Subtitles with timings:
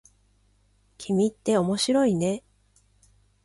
[0.97, 2.43] 君って面白いね。